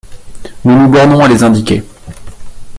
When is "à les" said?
1.19-1.43